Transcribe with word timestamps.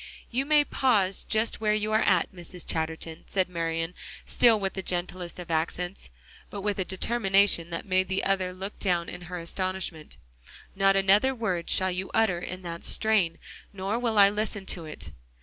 "You 0.31 0.47
may 0.47 0.63
pause 0.65 1.23
just 1.23 1.61
where 1.61 1.75
you 1.75 1.91
are, 1.91 2.03
Mrs. 2.33 2.65
Chatterton," 2.65 3.23
said 3.27 3.47
Marian, 3.47 3.93
still 4.25 4.59
with 4.59 4.73
the 4.73 4.81
gentlest 4.81 5.37
of 5.37 5.51
accents, 5.51 6.09
but 6.49 6.61
with 6.61 6.79
a 6.79 6.83
determination 6.83 7.69
that 7.69 7.85
made 7.85 8.09
the 8.09 8.23
other 8.23 8.51
look 8.51 8.79
down 8.79 9.09
at 9.11 9.21
her 9.21 9.37
in 9.37 9.43
astonishment, 9.43 10.17
"not 10.75 10.95
another 10.95 11.35
word 11.35 11.69
shall 11.69 11.91
you 11.91 12.09
utter 12.15 12.39
in 12.39 12.63
that 12.63 12.83
strain, 12.83 13.37
nor 13.73 13.99
will 13.99 14.17
I 14.17 14.31
listen 14.31 14.65
to 14.73 14.85
it." 14.85 15.11